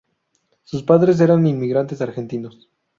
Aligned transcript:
Sus 0.63 0.81
padres 0.81 1.21
eran 1.21 1.45
inmigrantes 1.45 2.01
argentinos. 2.01 2.67